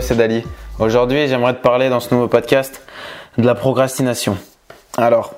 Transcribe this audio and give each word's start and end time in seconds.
C'est 0.00 0.16
Dali. 0.16 0.42
Aujourd'hui, 0.78 1.28
j'aimerais 1.28 1.54
te 1.54 1.60
parler 1.60 1.88
dans 1.88 2.00
ce 2.00 2.14
nouveau 2.14 2.28
podcast 2.28 2.80
de 3.36 3.44
la 3.44 3.54
procrastination. 3.54 4.38
Alors, 4.96 5.34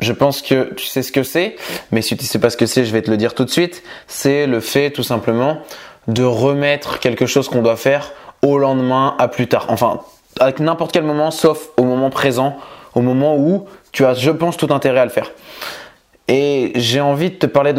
je 0.00 0.12
pense 0.12 0.42
que 0.42 0.74
tu 0.74 0.86
sais 0.86 1.02
ce 1.02 1.10
que 1.10 1.22
c'est, 1.22 1.56
mais 1.90 2.02
si 2.02 2.16
tu 2.16 2.24
sais 2.24 2.38
pas 2.38 2.50
ce 2.50 2.56
que 2.56 2.66
c'est, 2.66 2.84
je 2.84 2.92
vais 2.92 3.02
te 3.02 3.10
le 3.10 3.16
dire 3.16 3.34
tout 3.34 3.44
de 3.44 3.50
suite. 3.50 3.82
C'est 4.06 4.46
le 4.46 4.60
fait 4.60 4.90
tout 4.90 5.02
simplement 5.02 5.58
de 6.08 6.22
remettre 6.22 6.98
quelque 6.98 7.26
chose 7.26 7.48
qu'on 7.48 7.62
doit 7.62 7.76
faire 7.76 8.12
au 8.42 8.58
lendemain, 8.58 9.16
à 9.18 9.28
plus 9.28 9.46
tard. 9.46 9.66
Enfin, 9.68 10.00
à 10.38 10.50
n'importe 10.58 10.92
quel 10.92 11.04
moment, 11.04 11.30
sauf 11.30 11.68
au 11.76 11.84
moment 11.84 12.10
présent, 12.10 12.56
au 12.94 13.00
moment 13.00 13.36
où 13.36 13.66
tu 13.92 14.04
as, 14.04 14.14
je 14.14 14.30
pense, 14.30 14.56
tout 14.56 14.68
intérêt 14.70 15.00
à 15.00 15.04
le 15.04 15.10
faire. 15.10 15.30
Et 16.28 16.72
j'ai 16.74 17.00
envie 17.00 17.30
de 17.30 17.36
te 17.36 17.46
parler 17.46 17.72
de 17.72 17.78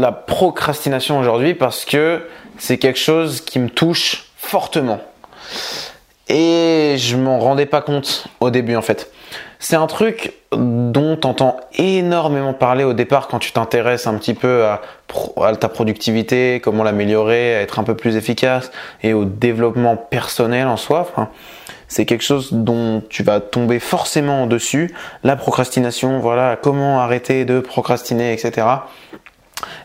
la, 0.00 0.12
procrastination 0.12 1.18
aujourd'hui 1.18 1.54
parce 1.54 1.84
que 1.84 2.22
c'est 2.58 2.78
quelque 2.78 2.98
chose 2.98 3.40
qui 3.40 3.58
me 3.58 3.68
touche 3.68 4.26
fortement. 4.36 5.00
Et 6.28 6.96
je 6.98 7.16
m'en 7.16 7.38
rendais 7.38 7.66
pas 7.66 7.80
compte 7.80 8.26
au 8.40 8.50
début 8.50 8.76
en 8.76 8.82
fait. 8.82 9.12
C'est 9.58 9.76
un 9.76 9.86
truc 9.86 10.34
dont 10.52 11.16
tu 11.16 11.26
entends 11.26 11.56
énormément 11.76 12.52
parler 12.52 12.84
au 12.84 12.92
départ 12.92 13.28
quand 13.28 13.38
tu 13.38 13.52
t'intéresses 13.52 14.06
un 14.06 14.14
petit 14.14 14.34
peu 14.34 14.64
à, 14.64 14.80
ta 15.58 15.68
productivité, 15.68 16.60
comment 16.62 16.82
l'améliorer, 16.82 17.52
être 17.52 17.78
un 17.78 17.84
peu 17.84 17.94
plus 17.94 18.16
efficace 18.16 18.70
et 19.02 19.14
au 19.14 19.24
développement 19.24 19.96
personnel 19.96 20.66
en 20.66 20.76
soi. 20.76 21.08
c'est 21.88 22.04
quelque 22.04 22.24
chose 22.24 22.52
dont 22.52 23.02
tu 23.08 23.22
vas 23.22 23.40
tomber 23.40 23.78
forcément 23.78 24.46
dessus. 24.46 24.94
La 25.24 25.36
procrastination, 25.36 26.18
voilà, 26.18 26.56
comment 26.60 27.00
arrêter 27.00 27.44
de 27.44 27.60
procrastiner, 27.60 28.32
etc. 28.32 28.66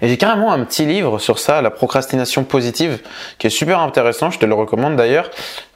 Et 0.02 0.08
j'ai 0.08 0.18
carrément 0.18 0.52
un 0.52 0.64
petit 0.64 0.86
livre 0.86 1.20
sur 1.20 1.40
ça, 1.40 1.62
la 1.62 1.70
procrastination 1.70 2.44
positive, 2.44 3.00
qui 3.38 3.48
est 3.48 3.52
super 3.52 3.80
intéressant, 3.80 4.32
je 4.32 4.40
te 4.40 4.46
le 4.46 4.54
recommande 4.54 4.96
d'ailleurs. 4.96 5.30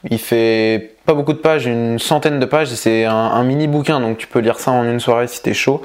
Il 0.10 0.20
fait 0.20 0.96
pas 1.06 1.14
beaucoup 1.14 1.34
de 1.34 1.38
pages, 1.38 1.66
une 1.66 2.00
centaine 2.00 2.40
de 2.40 2.46
pages, 2.46 2.70
c'est 2.70 3.06
un, 3.06 3.44
mini 3.44 3.68
bouquin, 3.68 4.00
donc 4.00 4.18
tu 4.18 4.28
peux 4.28 4.40
lire 4.40 4.60
ça 4.60 4.72
en 4.72 4.84
une 4.84 5.00
soirée 5.00 5.28
si 5.28 5.42
t'es 5.42 5.54
chaud. 5.54 5.82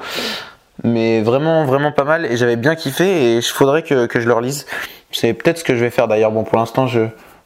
Mais 0.83 1.21
vraiment, 1.21 1.65
vraiment 1.65 1.91
pas 1.91 2.03
mal, 2.03 2.25
et 2.25 2.37
j'avais 2.37 2.55
bien 2.55 2.75
kiffé, 2.75 3.05
et 3.05 3.37
il 3.37 3.43
faudrait 3.43 3.83
que, 3.83 4.07
je 4.13 4.27
le 4.27 4.33
relise. 4.33 4.65
C'est 5.11 5.33
peut-être 5.33 5.59
ce 5.59 5.63
que 5.63 5.75
je 5.75 5.83
vais 5.83 5.89
faire 5.89 6.07
d'ailleurs. 6.07 6.31
Bon, 6.31 6.43
pour 6.43 6.57
l'instant, 6.57 6.87
je, 6.87 7.01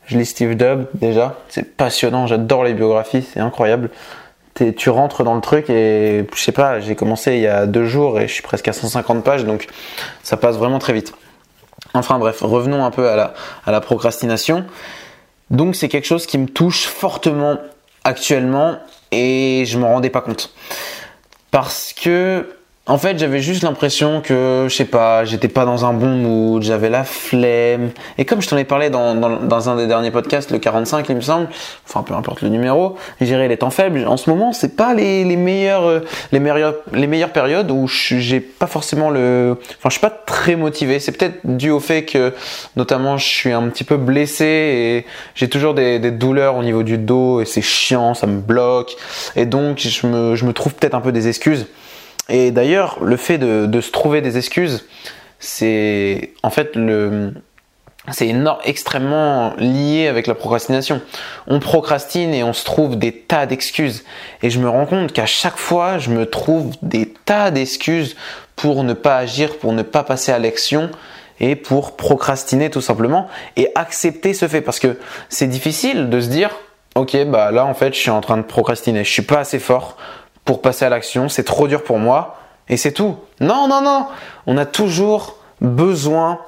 je 0.05 0.17
lis 0.17 0.25
Steve 0.25 0.55
Dubb 0.55 0.86
déjà, 0.93 1.36
c'est 1.49 1.75
passionnant, 1.75 2.27
j'adore 2.27 2.63
les 2.63 2.73
biographies, 2.73 3.25
c'est 3.33 3.39
incroyable 3.39 3.89
tu 4.78 4.89
rentres 4.89 5.23
dans 5.23 5.36
le 5.36 5.42
truc 5.42 5.70
et 5.70 6.25
je 6.34 6.42
sais 6.42 6.52
pas, 6.52 6.80
j'ai 6.80 6.95
commencé 6.95 7.36
il 7.36 7.42
y 7.42 7.48
a 7.48 7.66
deux 7.66 7.86
jours 7.86 8.20
et 8.20 8.28
je 8.28 8.34
suis 8.34 8.42
presque 8.42 8.67
à 8.67 8.73
150 8.73 9.23
pages 9.23 9.45
donc 9.45 9.67
ça 10.23 10.38
passe 10.38 10.58
vraiment 10.58 10.80
très 10.80 10.94
vite. 10.94 11.14
Enfin 11.94 12.20
bref, 12.20 12.39
revenons 12.42 12.83
un 12.86 12.92
peu 12.92 13.09
à 13.09 13.16
la, 13.16 13.33
à 13.66 13.72
la 13.72 13.81
procrastination. 13.81 14.66
Donc 15.50 15.76
c'est 15.76 15.89
quelque 15.89 16.08
chose 16.08 16.26
qui 16.26 16.38
me 16.38 16.48
touche 16.48 16.86
fortement 16.86 17.58
actuellement 18.03 18.78
et 19.11 19.64
je 19.66 19.78
m'en 19.78 19.89
rendais 19.89 20.09
pas 20.09 20.22
compte. 20.22 20.53
Parce 21.52 21.94
que 21.94 22.56
en 22.88 23.00
fait, 23.00 23.17
j'avais 23.17 23.39
juste 23.39 23.64
l'impression 23.64 24.22
que, 24.22 24.67
je 24.69 24.75
sais 24.75 24.86
pas, 24.86 25.25
j'étais 25.25 25.47
pas 25.47 25.66
dans 25.66 25.86
un 25.86 25.94
bon 25.94 26.16
mood, 26.17 26.61
j'avais 26.61 26.92
la 26.92 27.03
flemme. 27.03 27.89
Et 28.19 28.25
comme 28.25 28.44
je 28.44 28.47
t'en 28.47 28.58
ai 28.58 28.64
parlé 28.64 28.92
dans, 28.92 29.16
dans, 29.16 29.69
un 29.69 29.75
des 29.75 29.88
derniers 29.88 30.11
podcasts, 30.11 30.52
le 30.52 30.59
45, 30.59 31.09
il 31.09 31.16
me 31.16 31.22
semble, 31.22 31.47
enfin 31.88 32.03
peu 32.03 32.14
importe 32.14 32.44
le 32.44 32.50
numéro, 32.50 32.95
gérer 33.19 33.47
les 33.47 33.58
temps 33.58 33.72
faibles. 33.72 34.05
En 34.05 34.17
ce 34.17 34.30
moment, 34.30 34.53
c'est 34.53 34.75
pas 34.75 34.94
les, 34.94 35.23
les 35.23 35.36
meilleures, 35.36 35.88
euh, 35.88 36.00
les 36.31 36.39
meilleures, 36.39 36.75
les 36.94 37.08
meilleures 37.08 37.31
périodes 37.33 37.72
où 37.72 37.88
j'ai 37.88 38.39
pas 38.39 38.67
forcément 38.67 39.10
le, 39.10 39.58
enfin, 39.80 39.89
je 39.89 39.93
suis 39.93 39.99
pas 39.99 40.11
très 40.11 40.55
motivé. 40.55 40.99
C'est 40.99 41.11
peut-être 41.11 41.39
dû 41.43 41.71
au 41.71 41.80
fait 41.80 42.05
que, 42.05 42.36
notamment, 42.76 43.17
je 43.17 43.26
suis 43.26 43.52
un 43.52 43.67
petit 43.70 43.83
peu 43.83 43.98
blessé 43.98 44.45
et 44.45 45.05
j'ai 45.33 45.49
toujours 45.49 45.73
des, 45.73 45.98
des 45.98 46.11
douleurs 46.11 46.55
au 46.55 46.61
niveau 46.61 46.83
du 46.83 46.99
dos 46.99 47.42
et 47.42 47.45
c'est 47.45 47.64
chiant, 47.64 48.14
ça 48.14 48.27
me 48.27 48.39
bloque. 48.39 48.95
Et 49.36 49.48
donc, 49.48 49.80
je 49.80 50.05
me, 50.05 50.36
je 50.36 50.45
me 50.45 50.54
trouve 50.54 50.76
peut-être 50.76 50.93
un 50.93 51.02
peu 51.02 51.11
des 51.11 51.27
excuses. 51.27 51.65
Et 52.30 52.52
d'ailleurs, 52.52 53.03
le 53.03 53.17
fait 53.17 53.37
de, 53.37 53.81
se 53.81 53.91
trouver 53.91 54.21
des 54.21 54.37
excuses, 54.37 54.86
c'est 55.39 56.31
en 56.41 56.49
fait 56.49 56.75
le, 56.75 57.33
c'est 58.11 58.33
extrêmement 58.63 59.53
lié 59.58 60.08
avec 60.08 60.27
la 60.27 60.36
procrastination. 60.36 61.02
On 61.47 61.59
procrastine 61.59 62.33
et 62.33 62.43
on 62.43 62.53
se 62.53 62.63
trouve 62.63 62.97
des 62.97 63.11
tas 63.11 63.45
d'excuses. 63.45 64.03
Et 64.43 64.49
je 64.49 64.59
me 64.59 64.69
rends 64.69 64.86
compte 64.86 65.11
qu'à 65.11 65.25
chaque 65.25 65.58
fois, 65.58 65.97
je 65.97 66.09
me 66.09 66.25
trouve 66.25 66.71
des 66.81 67.13
tas 67.25 67.52
d'excuses 67.52 68.15
pour 68.55 68.83
ne 68.83 68.93
pas 68.93 69.17
agir, 69.17 69.57
pour 69.57 69.73
ne 69.73 69.81
pas 69.81 70.03
passer 70.03 70.31
à 70.31 70.39
l'action 70.39 70.89
et 71.39 71.55
pour 71.55 71.95
procrastiner 71.95 72.69
tout 72.69 72.81
simplement 72.81 73.27
et 73.55 73.69
accepter 73.75 74.33
ce 74.33 74.47
fait. 74.47 74.61
Parce 74.61 74.80
que 74.80 74.99
c'est 75.30 75.47
difficile 75.47 76.09
de 76.09 76.21
se 76.21 76.27
dire, 76.27 76.52
ok, 76.95 77.25
bah 77.25 77.52
là 77.52 77.65
en 77.65 77.73
fait, 77.73 77.93
je 77.93 77.99
suis 77.99 78.11
en 78.11 78.21
train 78.21 78.37
de 78.37 78.43
procrastiner, 78.43 79.03
je 79.03 79.11
suis 79.11 79.21
pas 79.23 79.39
assez 79.39 79.59
fort 79.59 79.97
pour 80.45 80.61
passer 80.61 80.86
à 80.86 80.89
l'action, 80.89 81.28
c'est 81.28 81.44
trop 81.44 81.67
dur 81.67 81.83
pour 81.83 81.98
moi, 81.98 82.38
et 82.70 82.78
c'est 82.78 82.92
tout. 82.92 83.17
Non, 83.42 83.67
non, 83.67 83.82
non, 83.82 84.08
on 84.45 84.58
a 84.58 84.66
toujours 84.66 85.38
besoin 85.61 86.39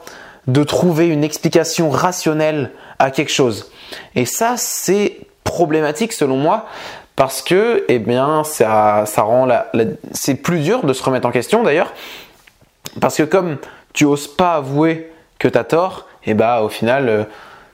de 0.47 0.63
trouver 0.63 1.07
une 1.07 1.23
explication 1.23 1.89
rationnelle 1.89 2.71
à 2.99 3.11
quelque 3.11 3.31
chose. 3.31 3.71
Et 4.15 4.25
ça, 4.25 4.53
c'est 4.55 5.17
problématique 5.43 6.13
selon 6.13 6.37
moi, 6.37 6.67
parce 7.15 7.41
que, 7.41 7.83
eh 7.87 7.99
bien, 7.99 8.43
ça, 8.43 9.03
ça 9.07 9.23
rend 9.23 9.45
la, 9.45 9.71
c'est 10.11 10.35
plus 10.35 10.59
dur 10.59 10.83
de 10.83 10.93
se 10.93 11.03
remettre 11.03 11.27
en 11.27 11.31
question 11.31 11.63
d'ailleurs, 11.63 11.93
parce 13.01 13.17
que 13.17 13.23
comme 13.23 13.57
tu 13.93 14.05
oses 14.05 14.27
pas 14.27 14.55
avouer 14.55 15.11
que 15.39 15.47
tu 15.47 15.57
as 15.57 15.63
tort, 15.63 16.05
et 16.23 16.31
eh 16.31 16.33
bah 16.33 16.61
au 16.61 16.69
final, 16.69 17.09
euh, 17.09 17.23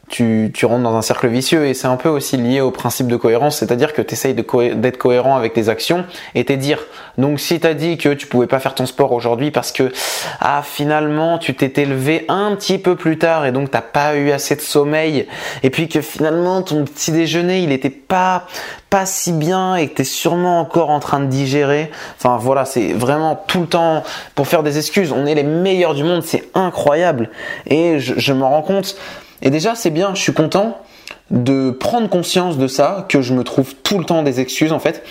tu, 0.09 0.51
tu, 0.53 0.65
rentres 0.65 0.83
dans 0.83 0.95
un 0.95 1.01
cercle 1.01 1.27
vicieux 1.27 1.65
et 1.65 1.73
c'est 1.73 1.87
un 1.87 1.95
peu 1.95 2.09
aussi 2.09 2.37
lié 2.37 2.61
au 2.61 2.71
principe 2.71 3.07
de 3.07 3.15
cohérence, 3.15 3.57
c'est-à-dire 3.57 3.93
que 3.93 4.01
tu 4.01 4.13
essayes 4.13 4.33
d'être 4.33 4.97
cohérent 4.97 5.35
avec 5.35 5.53
tes 5.53 5.69
actions 5.69 6.05
et 6.35 6.43
t'es 6.43 6.57
dire. 6.57 6.79
Donc 7.17 7.39
si 7.39 7.59
tu 7.59 7.67
as 7.67 7.73
dit 7.73 7.97
que 7.97 8.09
tu 8.09 8.27
pouvais 8.27 8.47
pas 8.47 8.59
faire 8.59 8.75
ton 8.75 8.85
sport 8.85 9.13
aujourd'hui 9.13 9.49
parce 9.49 9.71
que 9.71 9.91
ah 10.39 10.61
finalement 10.63 11.37
tu 11.37 11.55
t'es 11.55 11.85
levé 11.85 12.25
un 12.27 12.55
petit 12.55 12.77
peu 12.77 12.95
plus 12.95 13.17
tard 13.17 13.45
et 13.45 13.51
donc 13.51 13.71
t'as 13.71 13.81
pas 13.81 14.15
eu 14.15 14.31
assez 14.31 14.55
de 14.55 14.61
sommeil 14.61 15.27
et 15.63 15.69
puis 15.69 15.87
que 15.87 16.01
finalement 16.01 16.61
ton 16.61 16.83
petit 16.83 17.11
déjeuner 17.11 17.61
il 17.61 17.71
était 17.71 17.89
pas 17.89 18.45
pas 18.89 19.05
si 19.07 19.31
bien 19.31 19.75
et 19.75 19.87
que 19.87 19.95
tu 19.95 20.01
es 20.03 20.05
sûrement 20.05 20.59
encore 20.59 20.91
en 20.91 20.99
train 20.99 21.19
de 21.19 21.25
digérer. 21.25 21.89
Enfin 22.17 22.37
voilà, 22.37 22.65
c'est 22.65 22.93
vraiment 22.93 23.35
tout 23.47 23.61
le 23.61 23.67
temps 23.67 24.03
pour 24.35 24.47
faire 24.47 24.61
des 24.61 24.77
excuses. 24.77 25.11
On 25.11 25.25
est 25.25 25.33
les 25.33 25.41
meilleurs 25.41 25.95
du 25.95 26.03
monde, 26.03 26.21
c'est 26.21 26.43
incroyable. 26.53 27.31
Et 27.65 27.97
je, 27.97 28.13
je 28.17 28.33
me 28.33 28.43
rends 28.43 28.61
compte 28.61 28.95
et 29.43 29.49
déjà, 29.49 29.75
c'est 29.75 29.91
bien, 29.91 30.15
je 30.15 30.21
suis 30.21 30.33
content 30.33 30.81
de 31.29 31.69
prendre 31.69 32.09
conscience 32.09 32.57
de 32.57 32.67
ça, 32.67 33.05
que 33.09 33.21
je 33.21 33.33
me 33.33 33.43
trouve 33.43 33.75
tout 33.75 33.99
le 33.99 34.05
temps 34.05 34.23
des 34.23 34.39
excuses 34.39 34.71
en 34.71 34.79
fait. 34.79 35.03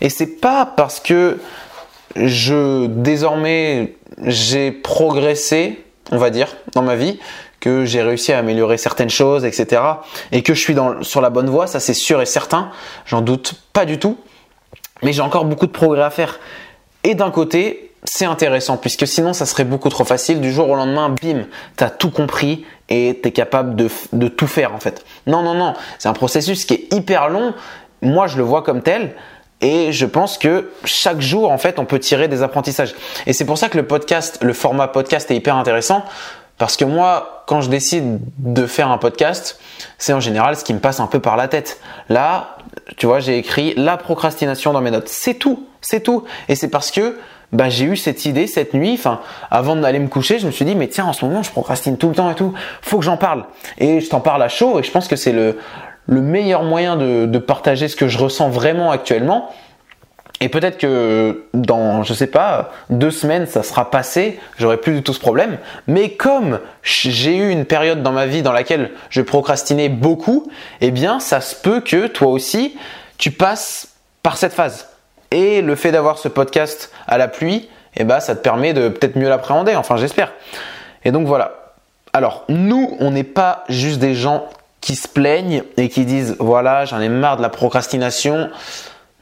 Et 0.00 0.08
c'est 0.08 0.40
pas 0.40 0.64
parce 0.64 1.00
que 1.00 1.38
je 2.16 2.86
désormais 2.86 3.96
j'ai 4.24 4.70
progressé, 4.72 5.84
on 6.12 6.18
va 6.18 6.30
dire, 6.30 6.56
dans 6.74 6.82
ma 6.82 6.96
vie, 6.96 7.18
que 7.58 7.84
j'ai 7.84 8.02
réussi 8.02 8.32
à 8.32 8.38
améliorer 8.38 8.78
certaines 8.78 9.10
choses, 9.10 9.44
etc. 9.44 9.82
Et 10.32 10.42
que 10.42 10.54
je 10.54 10.60
suis 10.60 10.74
sur 11.02 11.20
la 11.20 11.30
bonne 11.30 11.50
voie, 11.50 11.66
ça 11.66 11.80
c'est 11.80 11.94
sûr 11.94 12.22
et 12.22 12.26
certain, 12.26 12.70
j'en 13.06 13.20
doute 13.20 13.54
pas 13.72 13.84
du 13.84 13.98
tout. 13.98 14.16
Mais 15.02 15.12
j'ai 15.12 15.22
encore 15.22 15.44
beaucoup 15.46 15.66
de 15.66 15.72
progrès 15.72 16.02
à 16.02 16.10
faire. 16.10 16.38
Et 17.04 17.14
d'un 17.14 17.30
côté, 17.30 17.90
c'est 18.04 18.24
intéressant 18.24 18.76
puisque 18.76 19.06
sinon 19.06 19.32
ça 19.32 19.46
serait 19.46 19.64
beaucoup 19.64 19.88
trop 19.88 20.04
facile. 20.04 20.40
Du 20.40 20.52
jour 20.52 20.68
au 20.68 20.76
lendemain, 20.76 21.14
bim, 21.22 21.44
t'as 21.76 21.90
tout 21.90 22.10
compris 22.10 22.64
et 22.88 23.20
t'es 23.22 23.30
capable 23.30 23.76
de, 23.76 24.28
tout 24.28 24.46
faire 24.46 24.74
en 24.74 24.80
fait. 24.80 25.04
Non, 25.26 25.42
non, 25.42 25.54
non, 25.54 25.74
c'est 25.98 26.08
un 26.08 26.12
processus 26.12 26.64
qui 26.64 26.74
est 26.74 26.94
hyper 26.94 27.28
long. 27.28 27.54
Moi, 28.02 28.26
je 28.26 28.36
le 28.36 28.42
vois 28.42 28.62
comme 28.62 28.82
tel. 28.82 29.14
Et 29.62 29.92
je 29.92 30.06
pense 30.06 30.38
que 30.38 30.70
chaque 30.84 31.20
jour, 31.20 31.52
en 31.52 31.58
fait, 31.58 31.78
on 31.78 31.84
peut 31.84 31.98
tirer 31.98 32.28
des 32.28 32.42
apprentissages. 32.42 32.94
Et 33.26 33.34
c'est 33.34 33.44
pour 33.44 33.58
ça 33.58 33.68
que 33.68 33.76
le 33.76 33.86
podcast, 33.86 34.38
le 34.40 34.54
format 34.54 34.88
podcast 34.88 35.30
est 35.30 35.36
hyper 35.36 35.54
intéressant. 35.54 36.02
Parce 36.56 36.76
que 36.76 36.84
moi, 36.84 37.44
quand 37.46 37.60
je 37.60 37.68
décide 37.68 38.20
de 38.38 38.66
faire 38.66 38.90
un 38.90 38.98
podcast, 38.98 39.58
c'est 39.98 40.12
en 40.14 40.20
général 40.20 40.56
ce 40.56 40.64
qui 40.64 40.72
me 40.72 40.78
passe 40.78 41.00
un 41.00 41.06
peu 41.06 41.20
par 41.20 41.36
la 41.36 41.48
tête. 41.48 41.80
Là, 42.08 42.56
tu 42.96 43.06
vois, 43.06 43.20
j'ai 43.20 43.38
écrit 43.38 43.74
la 43.76 43.96
procrastination 43.96 44.72
dans 44.72 44.80
mes 44.80 44.90
notes. 44.90 45.08
C'est 45.08 45.34
tout, 45.34 45.66
c'est 45.80 46.02
tout. 46.02 46.24
Et 46.48 46.54
c'est 46.54 46.68
parce 46.68 46.90
que 46.90 47.18
bah, 47.52 47.68
j'ai 47.68 47.84
eu 47.84 47.96
cette 47.96 48.26
idée 48.26 48.46
cette 48.46 48.74
nuit, 48.74 48.94
enfin, 48.94 49.20
avant 49.50 49.76
d'aller 49.76 49.98
me 49.98 50.08
coucher, 50.08 50.38
je 50.38 50.46
me 50.46 50.52
suis 50.52 50.64
dit, 50.64 50.74
mais 50.74 50.88
tiens, 50.88 51.06
en 51.06 51.12
ce 51.12 51.24
moment, 51.24 51.42
je 51.42 51.50
procrastine 51.50 51.98
tout 51.98 52.08
le 52.08 52.14
temps 52.14 52.30
et 52.30 52.34
tout, 52.34 52.52
faut 52.82 52.98
que 52.98 53.04
j'en 53.04 53.16
parle. 53.16 53.44
Et 53.78 54.00
je 54.00 54.08
t'en 54.08 54.20
parle 54.20 54.42
à 54.42 54.48
chaud, 54.48 54.78
et 54.78 54.82
je 54.82 54.90
pense 54.90 55.08
que 55.08 55.16
c'est 55.16 55.32
le, 55.32 55.58
le 56.06 56.20
meilleur 56.20 56.62
moyen 56.62 56.96
de, 56.96 57.26
de 57.26 57.38
partager 57.38 57.88
ce 57.88 57.96
que 57.96 58.08
je 58.08 58.18
ressens 58.18 58.50
vraiment 58.50 58.90
actuellement. 58.90 59.50
Et 60.42 60.48
peut-être 60.48 60.78
que 60.78 61.44
dans, 61.52 62.02
je 62.02 62.14
sais 62.14 62.26
pas, 62.26 62.72
deux 62.88 63.10
semaines, 63.10 63.46
ça 63.46 63.62
sera 63.62 63.90
passé, 63.90 64.40
j'aurai 64.58 64.78
plus 64.78 64.94
du 64.94 65.02
tout 65.02 65.12
ce 65.12 65.20
problème. 65.20 65.58
Mais 65.86 66.12
comme 66.12 66.60
j'ai 66.82 67.36
eu 67.36 67.50
une 67.50 67.66
période 67.66 68.02
dans 68.02 68.12
ma 68.12 68.24
vie 68.24 68.40
dans 68.40 68.52
laquelle 68.52 68.90
je 69.10 69.20
procrastinais 69.20 69.90
beaucoup, 69.90 70.50
eh 70.80 70.90
bien, 70.90 71.20
ça 71.20 71.42
se 71.42 71.54
peut 71.54 71.80
que 71.80 72.06
toi 72.06 72.28
aussi, 72.28 72.78
tu 73.18 73.30
passes 73.30 73.88
par 74.22 74.38
cette 74.38 74.54
phase. 74.54 74.88
Et 75.30 75.60
le 75.60 75.74
fait 75.74 75.92
d'avoir 75.92 76.16
ce 76.16 76.28
podcast 76.28 76.90
à 77.06 77.18
la 77.18 77.28
pluie, 77.28 77.68
eh 77.96 78.04
ben, 78.04 78.20
ça 78.20 78.34
te 78.34 78.40
permet 78.40 78.72
de 78.72 78.88
peut-être 78.88 79.16
mieux 79.16 79.28
l'appréhender, 79.28 79.76
enfin 79.76 79.96
j'espère. 79.96 80.32
Et 81.04 81.12
donc 81.12 81.26
voilà. 81.26 81.74
Alors, 82.12 82.44
nous, 82.48 82.96
on 82.98 83.10
n'est 83.10 83.24
pas 83.24 83.64
juste 83.68 84.00
des 84.00 84.14
gens 84.14 84.46
qui 84.80 84.96
se 84.96 85.06
plaignent 85.06 85.62
et 85.76 85.88
qui 85.88 86.04
disent 86.04 86.36
voilà, 86.40 86.86
j'en 86.86 87.00
ai 87.00 87.08
marre 87.08 87.36
de 87.36 87.42
la 87.42 87.50
procrastination, 87.50 88.50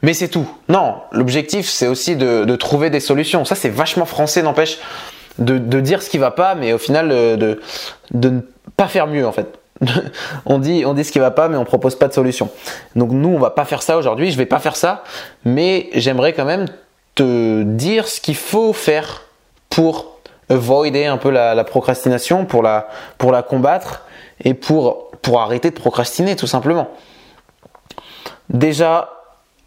mais 0.01 0.13
c'est 0.13 0.29
tout. 0.29 0.49
Non, 0.67 0.95
l'objectif 1.11 1.69
c'est 1.69 1.87
aussi 1.87 2.15
de, 2.15 2.55
trouver 2.55 2.89
des 2.89 2.99
solutions. 2.99 3.45
Ça 3.45 3.55
c'est 3.55 3.69
vachement 3.69 4.05
français, 4.05 4.41
n'empêche, 4.41 4.79
de, 5.37 5.79
dire 5.79 6.01
ce 6.01 6.09
qui 6.09 6.17
va 6.17 6.31
pas, 6.31 6.55
mais 6.55 6.73
au 6.73 6.77
final 6.77 7.11
euh, 7.11 7.35
de, 7.37 7.61
de 8.11 8.29
ne 8.29 8.39
pas 8.75 8.87
faire 8.87 9.07
mieux 9.07 9.27
en 9.27 9.31
fait. 9.31 9.59
on 10.45 10.59
dit 10.59 10.83
on 10.85 10.93
dit 10.93 11.03
ce 11.03 11.11
qui 11.11 11.19
va 11.19 11.31
pas 11.31 11.47
mais 11.47 11.57
on 11.57 11.65
propose 11.65 11.95
pas 11.95 12.07
de 12.07 12.13
solution. 12.13 12.49
Donc 12.95 13.11
nous 13.11 13.29
on 13.29 13.39
va 13.39 13.51
pas 13.51 13.65
faire 13.65 13.81
ça 13.81 13.97
aujourd'hui, 13.97 14.31
je 14.31 14.37
vais 14.37 14.45
pas 14.45 14.59
faire 14.59 14.75
ça, 14.75 15.03
mais 15.45 15.89
j'aimerais 15.93 16.33
quand 16.33 16.45
même 16.45 16.65
te 17.15 17.63
dire 17.63 18.07
ce 18.07 18.21
qu'il 18.21 18.35
faut 18.35 18.73
faire 18.73 19.23
pour 19.69 20.19
avoider 20.49 21.05
un 21.05 21.17
peu 21.17 21.29
la, 21.29 21.63
procrastination, 21.63 22.45
pour 22.45 22.63
la 22.63 22.87
pour 23.17 23.31
la 23.31 23.43
combattre 23.43 24.05
et 24.43 24.53
pour 24.53 25.11
pour 25.21 25.41
arrêter 25.41 25.69
de 25.69 25.75
procrastiner 25.75 26.35
tout 26.35 26.47
simplement. 26.47 26.89
Déjà 28.49 29.18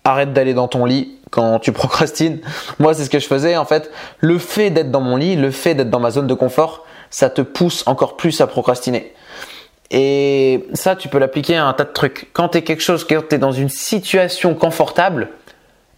arrête 0.05 0.33
d'aller 0.33 0.55
dans 0.55 0.69
ton 0.69 0.85
lit 0.85 1.19
quand 1.31 1.59
tu 1.59 1.73
procrastines. 1.73 2.41
Moi, 2.79 2.95
c'est 2.95 3.05
ce 3.05 3.11
que 3.11 3.19
je 3.19 3.27
faisais 3.27 3.57
en 3.57 3.65
fait. 3.65 3.91
Le 4.21 4.39
fait 4.39 4.71
d'être 4.71 4.91
dans 4.91 5.01
mon 5.01 5.17
lit, 5.17 5.37
le 5.37 5.51
fait 5.51 5.75
d'être 5.75 5.91
dans 5.91 6.01
ma 6.01 6.11
zone 6.11 6.27
de 6.27 6.35
confort, 6.35 6.85
ça 7.11 7.31
te 7.31 7.43
pousse 7.43 7.83
encore 7.87 8.17
plus 8.17 8.41
à 8.41 8.47
procrastiner. 8.47 9.13
Et 9.91 10.67
ça, 10.73 10.97
tu 10.97 11.09
peux 11.09 11.19
l'appliquer 11.19 11.57
à 11.57 11.67
un 11.67 11.75
tas 11.75 11.85
de 11.85 11.93
trucs. 11.93 12.31
Quand 12.33 12.49
tu 12.51 12.59
es 12.59 12.63
quelque 12.63 12.83
chose, 12.83 13.05
quand 13.05 13.29
tu 13.29 13.35
es 13.35 13.39
dans 13.39 13.53
une 13.53 13.69
situation 13.69 14.55
confortable, 14.55 15.29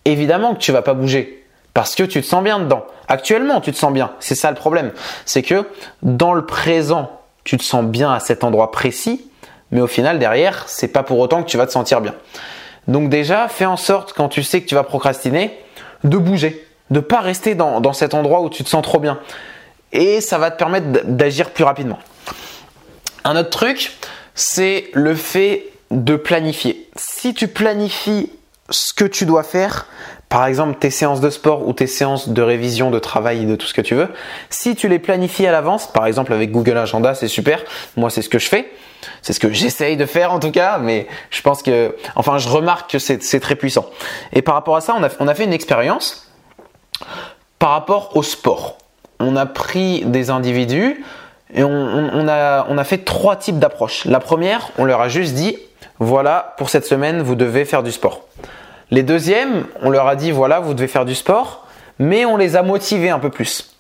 évidemment 0.05 0.55
que 0.55 0.59
tu 0.59 0.73
vas 0.73 0.83
pas 0.83 0.95
bouger 0.95 1.45
parce 1.75 1.95
que 1.95 2.03
tu 2.03 2.21
te 2.21 2.27
sens 2.27 2.43
bien 2.43 2.59
dedans. 2.59 2.85
Actuellement, 3.09 3.61
tu 3.61 3.73
te 3.73 3.77
sens 3.77 3.93
bien. 3.93 4.13
C'est 4.21 4.35
ça 4.35 4.51
le 4.51 4.57
problème. 4.57 4.93
C'est 5.27 5.43
que 5.43 5.65
dans 6.03 6.35
le 6.35 6.45
présent, 6.45 7.21
tu 7.45 7.57
te 7.57 7.63
sens 7.63 7.85
bien 7.85 8.13
à 8.13 8.21
cet 8.21 8.43
endroit 8.43 8.73
précis, 8.73 9.29
mais 9.71 9.81
au 9.81 9.87
final 9.87 10.19
derrière, 10.19 10.65
c'est 10.67 10.89
pas 10.89 11.03
pour 11.03 11.19
autant 11.19 11.43
que 11.43 11.49
tu 11.49 11.57
vas 11.57 11.67
te 11.67 11.73
sentir 11.73 12.01
bien. 12.01 12.15
Donc 12.89 13.09
déjà, 13.09 13.49
fais 13.49 13.67
en 13.67 13.77
sorte 13.77 14.13
quand 14.13 14.29
tu 14.29 14.43
sais 14.43 14.61
que 14.61 14.67
tu 14.67 14.75
vas 14.75 14.85
procrastiner, 14.85 15.59
de 16.05 16.19
bouger, 16.19 16.67
de 16.91 17.01
pas 17.01 17.21
rester 17.21 17.55
dans, 17.55 17.81
dans 17.81 17.93
cet 17.93 18.15
endroit 18.15 18.43
où 18.43 18.51
tu 18.51 18.65
te 18.65 18.69
sens 18.69 18.83
trop 18.83 18.99
bien. 18.99 19.19
Et 19.93 20.21
ça 20.21 20.39
va 20.39 20.51
te 20.51 20.59
permettre 20.59 20.87
d'agir 21.05 21.51
plus 21.51 21.65
rapidement. 21.65 21.99
Un 23.25 23.37
autre 23.37 23.51
truc, 23.51 23.93
c'est 24.35 24.91
le 24.93 25.15
fait 25.15 25.65
de 25.91 26.17
planifier. 26.17 26.89
Si 26.97 27.33
tu 27.33 27.49
planifies 27.49 28.31
ce 28.71 28.93
que 28.93 29.05
tu 29.05 29.25
dois 29.25 29.43
faire, 29.43 29.87
par 30.29 30.47
exemple 30.47 30.79
tes 30.79 30.91
séances 30.91 31.21
de 31.21 31.31
sport 31.31 31.67
ou 31.67 31.73
tes 31.73 31.87
séances 31.87 32.29
de 32.29 32.43
révision, 32.43 32.91
de 32.91 32.99
travail, 32.99 33.47
de 33.47 33.57
tout 33.57 33.67
ce 33.67 33.75
que 33.75 33.81
tu 33.81 33.95
veux, 33.95 34.09
si 34.51 34.75
tu 34.75 34.89
les 34.89 34.99
planifies 34.99 35.47
à 35.47 35.53
l'avance, 35.53 35.87
par 35.87 36.07
exemple 36.07 36.33
avec 36.33 36.51
Google 36.51 36.77
Agenda, 36.77 37.15
c'est 37.15 37.29
super. 37.29 37.63
Moi, 37.97 38.11
c'est 38.11 38.23
ce 38.23 38.29
que 38.29 38.39
je 38.39 38.49
fais. 38.49 38.71
C'est 39.23 39.33
ce 39.33 39.41
que 39.41 39.53
j'essaye 39.53 39.97
de 39.97 40.07
faire 40.07 40.33
en 40.33 40.41
tout 40.41 40.51
cas, 40.51 40.79
mais 40.79 41.07
je 41.31 41.43
pense 41.43 41.63
que, 41.63 41.97
enfin, 42.17 42.39
je 42.39 42.49
remarque 42.49 42.93
que 42.93 42.99
c'est 42.99 43.41
très 43.41 43.57
puissant. 43.57 43.87
Et 44.33 44.43
par 44.43 44.55
rapport 44.55 44.77
à 44.77 44.81
ça, 44.81 44.95
on 44.99 45.03
a, 45.03 45.09
on 45.21 45.29
a 45.29 45.35
fait 45.35 45.45
une 45.45 45.53
expérience 45.53 46.31
par 47.59 47.71
rapport 47.71 48.17
au 48.17 48.23
sport. 48.23 48.79
On 49.21 49.37
a 49.37 49.47
pris 49.47 50.05
des 50.05 50.31
individus 50.31 51.05
et 51.55 51.63
on, 51.63 52.29
a, 52.29 52.85
fait 52.85 53.05
trois 53.05 53.37
types 53.37 53.59
d'approches. 53.59 54.05
La 54.07 54.19
première, 54.19 54.71
on 54.77 54.85
leur 54.85 55.01
a 55.01 55.09
juste 55.09 55.35
dit, 55.35 55.57
voilà, 55.99 56.55
pour 56.59 56.69
cette 56.69 56.85
semaine, 56.85 57.23
vous 57.23 57.37
devez 57.37 57.65
faire 57.65 57.83
du 57.83 57.93
sport. 57.93 58.23
Les 58.91 59.03
deuxièmes, 59.03 59.65
on 59.83 59.91
leur 59.91 60.09
a 60.09 60.17
dit, 60.17 60.33
voilà, 60.33 60.59
vous 60.59 60.75
devez 60.75 60.89
faire 60.89 61.05
du 61.05 61.15
sport, 61.15 61.67
mais 61.99 62.25
on 62.25 62.37
les 62.37 62.57
a 62.57 62.63
motivés 62.63 63.11
un 63.11 63.21
peu 63.21 63.31
plus. 63.31 63.77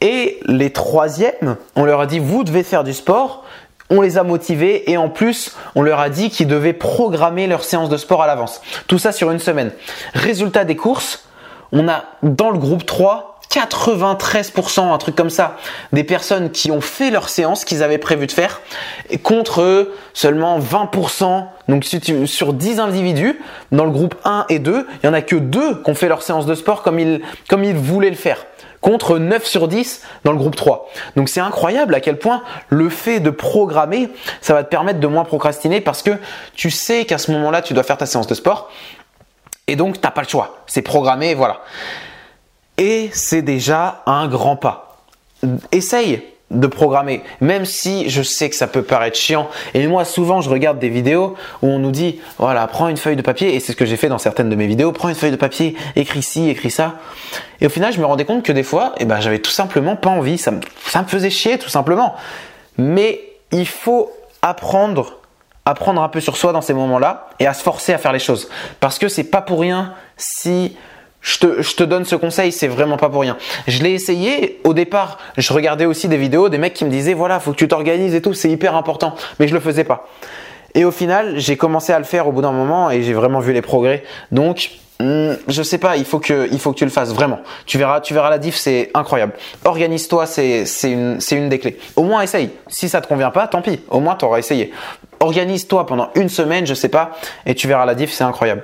Et 0.00 0.40
les 0.46 0.72
troisièmes, 0.72 1.56
on 1.76 1.84
leur 1.84 2.00
a 2.00 2.06
dit, 2.06 2.18
vous 2.18 2.42
devez 2.42 2.62
faire 2.62 2.84
du 2.84 2.94
sport, 2.94 3.43
on 3.90 4.00
les 4.00 4.18
a 4.18 4.22
motivés 4.22 4.90
et 4.90 4.96
en 4.96 5.08
plus, 5.08 5.56
on 5.74 5.82
leur 5.82 6.00
a 6.00 6.08
dit 6.08 6.30
qu'ils 6.30 6.48
devaient 6.48 6.72
programmer 6.72 7.46
leur 7.46 7.64
séance 7.64 7.88
de 7.88 7.96
sport 7.96 8.22
à 8.22 8.26
l'avance. 8.26 8.60
Tout 8.86 8.98
ça 8.98 9.12
sur 9.12 9.30
une 9.30 9.38
semaine. 9.38 9.72
Résultat 10.14 10.64
des 10.64 10.76
courses, 10.76 11.24
on 11.72 11.88
a 11.88 12.04
dans 12.22 12.50
le 12.50 12.58
groupe 12.58 12.86
3 12.86 13.30
93%, 13.50 14.92
un 14.92 14.98
truc 14.98 15.14
comme 15.14 15.30
ça, 15.30 15.58
des 15.92 16.02
personnes 16.02 16.50
qui 16.50 16.72
ont 16.72 16.80
fait 16.80 17.10
leur 17.10 17.28
séance 17.28 17.64
qu'ils 17.64 17.84
avaient 17.84 17.98
prévu 17.98 18.26
de 18.26 18.32
faire, 18.32 18.60
contre 19.22 19.92
seulement 20.12 20.58
20%. 20.58 21.44
Donc 21.68 21.84
sur 22.26 22.52
10 22.52 22.80
individus, 22.80 23.40
dans 23.70 23.84
le 23.84 23.92
groupe 23.92 24.16
1 24.24 24.46
et 24.48 24.58
2, 24.58 24.88
il 25.02 25.06
y 25.06 25.08
en 25.08 25.14
a 25.14 25.22
que 25.22 25.36
2 25.36 25.82
qui 25.82 25.90
ont 25.90 25.94
fait 25.94 26.08
leur 26.08 26.22
séance 26.22 26.46
de 26.46 26.54
sport 26.56 26.82
comme 26.82 26.98
ils 26.98 27.76
voulaient 27.76 28.10
le 28.10 28.16
faire 28.16 28.44
contre 28.84 29.18
9 29.18 29.46
sur 29.46 29.66
10 29.66 30.02
dans 30.24 30.32
le 30.32 30.36
groupe 30.36 30.56
3. 30.56 30.90
Donc 31.16 31.30
c'est 31.30 31.40
incroyable 31.40 31.94
à 31.94 32.00
quel 32.00 32.18
point 32.18 32.42
le 32.68 32.90
fait 32.90 33.18
de 33.18 33.30
programmer, 33.30 34.10
ça 34.42 34.52
va 34.52 34.62
te 34.62 34.68
permettre 34.68 35.00
de 35.00 35.06
moins 35.06 35.24
procrastiner 35.24 35.80
parce 35.80 36.02
que 36.02 36.10
tu 36.54 36.70
sais 36.70 37.06
qu'à 37.06 37.16
ce 37.16 37.32
moment-là, 37.32 37.62
tu 37.62 37.72
dois 37.72 37.82
faire 37.82 37.96
ta 37.96 38.04
séance 38.04 38.26
de 38.26 38.34
sport 38.34 38.70
et 39.68 39.74
donc 39.74 39.94
tu 39.94 40.00
n'as 40.04 40.10
pas 40.10 40.20
le 40.20 40.28
choix. 40.28 40.58
C'est 40.66 40.82
programmé, 40.82 41.32
voilà. 41.32 41.62
Et 42.76 43.08
c'est 43.14 43.40
déjà 43.40 44.02
un 44.04 44.28
grand 44.28 44.56
pas. 44.56 44.98
Essaye 45.72 46.22
de 46.50 46.66
programmer, 46.66 47.22
même 47.40 47.64
si 47.64 48.08
je 48.10 48.22
sais 48.22 48.50
que 48.50 48.56
ça 48.56 48.66
peut 48.66 48.82
paraître 48.82 49.16
chiant. 49.16 49.48
Et 49.72 49.86
moi, 49.86 50.04
souvent, 50.04 50.40
je 50.40 50.50
regarde 50.50 50.78
des 50.78 50.88
vidéos 50.88 51.34
où 51.62 51.68
on 51.68 51.78
nous 51.78 51.90
dit, 51.90 52.20
voilà, 52.38 52.66
prends 52.66 52.88
une 52.88 52.96
feuille 52.96 53.16
de 53.16 53.22
papier, 53.22 53.54
et 53.54 53.60
c'est 53.60 53.72
ce 53.72 53.76
que 53.76 53.86
j'ai 53.86 53.96
fait 53.96 54.08
dans 54.08 54.18
certaines 54.18 54.50
de 54.50 54.56
mes 54.56 54.66
vidéos, 54.66 54.92
prends 54.92 55.08
une 55.08 55.14
feuille 55.14 55.30
de 55.30 55.36
papier, 55.36 55.76
écris 55.96 56.22
ci, 56.22 56.48
écris 56.48 56.70
ça. 56.70 56.94
Et 57.60 57.66
au 57.66 57.70
final, 57.70 57.92
je 57.92 58.00
me 58.00 58.04
rendais 58.04 58.24
compte 58.24 58.42
que 58.42 58.52
des 58.52 58.62
fois, 58.62 58.94
eh 58.98 59.04
ben, 59.04 59.20
j'avais 59.20 59.38
tout 59.38 59.50
simplement 59.50 59.96
pas 59.96 60.10
envie, 60.10 60.38
ça 60.38 60.50
me, 60.50 60.60
ça 60.86 61.02
me 61.02 61.06
faisait 61.06 61.30
chier, 61.30 61.58
tout 61.58 61.70
simplement. 61.70 62.14
Mais 62.78 63.20
il 63.52 63.66
faut 63.66 64.12
apprendre 64.42 65.18
apprendre 65.66 66.02
un 66.02 66.08
peu 66.08 66.20
sur 66.20 66.36
soi 66.36 66.52
dans 66.52 66.60
ces 66.60 66.74
moments-là 66.74 67.28
et 67.38 67.46
à 67.46 67.54
se 67.54 67.62
forcer 67.62 67.92
à 67.94 67.98
faire 67.98 68.12
les 68.12 68.18
choses. 68.18 68.50
Parce 68.80 68.98
que 68.98 69.08
c'est 69.08 69.24
pas 69.24 69.40
pour 69.40 69.60
rien 69.60 69.94
si 70.16 70.76
je 71.24 71.38
te, 71.74 71.82
donne 71.84 72.04
ce 72.04 72.16
conseil, 72.16 72.52
c'est 72.52 72.68
vraiment 72.68 72.98
pas 72.98 73.08
pour 73.08 73.22
rien. 73.22 73.38
Je 73.66 73.82
l'ai 73.82 73.92
essayé 73.92 74.60
au 74.62 74.74
départ. 74.74 75.18
Je 75.38 75.52
regardais 75.54 75.86
aussi 75.86 76.06
des 76.06 76.18
vidéos, 76.18 76.50
des 76.50 76.58
mecs 76.58 76.74
qui 76.74 76.84
me 76.84 76.90
disaient 76.90 77.14
voilà, 77.14 77.40
faut 77.40 77.52
que 77.52 77.56
tu 77.56 77.66
t'organises 77.66 78.14
et 78.14 78.20
tout, 78.20 78.34
c'est 78.34 78.50
hyper 78.50 78.76
important. 78.76 79.14
Mais 79.40 79.48
je 79.48 79.54
le 79.54 79.60
faisais 79.60 79.84
pas. 79.84 80.06
Et 80.74 80.84
au 80.84 80.90
final, 80.90 81.38
j'ai 81.38 81.56
commencé 81.56 81.94
à 81.94 81.98
le 81.98 82.04
faire 82.04 82.28
au 82.28 82.32
bout 82.32 82.42
d'un 82.42 82.52
moment 82.52 82.90
et 82.90 83.02
j'ai 83.02 83.14
vraiment 83.14 83.40
vu 83.40 83.54
les 83.54 83.62
progrès. 83.62 84.04
Donc, 84.32 84.72
hmm, 85.00 85.32
je 85.48 85.62
sais 85.62 85.78
pas, 85.78 85.96
il 85.96 86.04
faut 86.04 86.18
que, 86.18 86.46
il 86.52 86.58
faut 86.58 86.72
que 86.72 86.78
tu 86.78 86.84
le 86.84 86.90
fasses 86.90 87.14
vraiment. 87.14 87.40
Tu 87.64 87.78
verras, 87.78 88.02
tu 88.02 88.12
verras 88.12 88.28
la 88.28 88.38
diff, 88.38 88.56
c'est 88.56 88.90
incroyable. 88.92 89.32
Organise-toi, 89.64 90.26
c'est, 90.26 90.66
c'est 90.66 90.90
une, 90.90 91.20
c'est 91.20 91.36
une 91.36 91.48
des 91.48 91.58
clés. 91.58 91.78
Au 91.96 92.02
moins 92.02 92.20
essaye. 92.20 92.50
Si 92.66 92.90
ça 92.90 93.00
te 93.00 93.06
convient 93.06 93.30
pas, 93.30 93.46
tant 93.46 93.62
pis. 93.62 93.80
Au 93.88 94.00
moins 94.00 94.14
tu 94.16 94.26
auras 94.26 94.38
essayé. 94.38 94.72
Organise-toi 95.20 95.86
pendant 95.86 96.10
une 96.16 96.28
semaine, 96.28 96.66
je 96.66 96.74
sais 96.74 96.90
pas, 96.90 97.12
et 97.46 97.54
tu 97.54 97.66
verras 97.66 97.86
la 97.86 97.94
diff, 97.94 98.12
c'est 98.12 98.24
incroyable. 98.24 98.62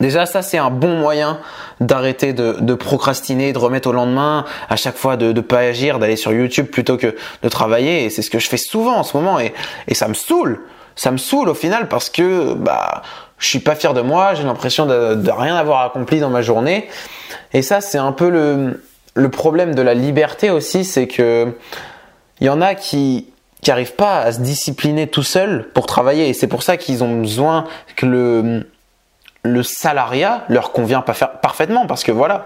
Déjà, 0.00 0.26
ça, 0.26 0.42
c'est 0.42 0.58
un 0.58 0.70
bon 0.70 0.98
moyen 0.98 1.38
d'arrêter 1.80 2.32
de, 2.32 2.74
procrastiner, 2.74 3.52
de 3.52 3.58
remettre 3.58 3.88
au 3.88 3.92
lendemain, 3.92 4.44
à 4.68 4.76
chaque 4.76 4.96
fois 4.96 5.16
de 5.16 5.32
ne 5.32 5.40
pas 5.40 5.60
agir, 5.60 5.98
d'aller 5.98 6.16
sur 6.16 6.32
YouTube 6.32 6.66
plutôt 6.66 6.96
que 6.96 7.16
de 7.42 7.48
travailler. 7.48 8.04
Et 8.04 8.10
c'est 8.10 8.22
ce 8.22 8.30
que 8.30 8.38
je 8.38 8.48
fais 8.48 8.58
souvent 8.58 8.96
en 8.96 9.02
ce 9.02 9.16
moment. 9.16 9.40
Et, 9.40 9.54
et 9.88 9.94
ça 9.94 10.08
me 10.08 10.14
saoule. 10.14 10.60
Ça 10.96 11.10
me 11.10 11.18
saoule 11.18 11.48
au 11.48 11.54
final 11.54 11.88
parce 11.88 12.08
que 12.08 12.54
bah, 12.54 13.02
je 13.38 13.48
suis 13.48 13.58
pas 13.58 13.74
fier 13.74 13.94
de 13.94 14.00
moi, 14.00 14.34
j'ai 14.34 14.44
l'impression 14.44 14.86
de, 14.86 15.14
de, 15.14 15.30
rien 15.30 15.56
avoir 15.56 15.82
accompli 15.82 16.20
dans 16.20 16.30
ma 16.30 16.42
journée. 16.42 16.88
Et 17.52 17.62
ça, 17.62 17.80
c'est 17.80 17.98
un 17.98 18.12
peu 18.12 18.30
le, 18.30 19.28
problème 19.30 19.74
de 19.74 19.82
la 19.82 19.94
liberté 19.94 20.50
aussi, 20.50 20.84
c'est 20.84 21.06
que 21.06 21.52
il 22.40 22.46
y 22.46 22.50
en 22.50 22.60
a 22.60 22.74
qui 22.74 23.28
qui 23.62 23.72
pas 23.96 24.20
à 24.20 24.32
se 24.32 24.40
discipliner 24.40 25.08
tout 25.08 25.24
seuls 25.24 25.68
pour 25.74 25.86
travailler. 25.86 26.28
Et 26.28 26.34
c'est 26.34 26.46
pour 26.46 26.62
ça 26.62 26.76
qu'ils 26.76 27.02
ont 27.02 27.20
besoin 27.20 27.64
que 27.96 28.06
le 28.06 28.66
le 29.46 29.62
salariat 29.62 30.44
leur 30.48 30.72
convient 30.72 31.02
parfaitement 31.02 31.86
parce 31.86 32.04
que 32.04 32.12
voilà, 32.12 32.44